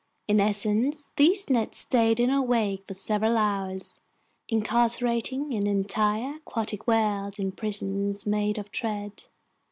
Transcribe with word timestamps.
In 0.27 0.39
essence, 0.41 1.11
these 1.15 1.47
nets 1.47 1.77
stayed 1.77 2.19
in 2.19 2.31
our 2.31 2.41
wake 2.41 2.87
for 2.87 2.95
several 2.95 3.37
hours, 3.37 4.01
incarcerating 4.49 5.53
an 5.53 5.67
entire 5.67 6.37
aquatic 6.37 6.87
world 6.87 7.39
in 7.39 7.51
prisons 7.51 8.25
made 8.25 8.57
of 8.57 8.69
thread. 8.69 9.25